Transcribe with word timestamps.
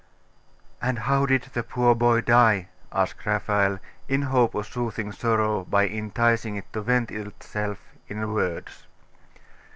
'And 0.81 0.97
how 0.97 1.27
did 1.27 1.43
the 1.53 1.61
poor 1.61 1.93
boy 1.93 2.21
die?' 2.21 2.69
asked 2.91 3.23
Raphael, 3.23 3.77
in 4.07 4.23
hope 4.23 4.55
of 4.55 4.65
soothing 4.65 5.11
sorrow 5.11 5.63
by 5.63 5.87
enticing 5.87 6.55
it 6.55 6.73
to 6.73 6.81
vent 6.81 7.11
itself 7.11 7.77
in 8.07 8.33
words. 8.33 8.87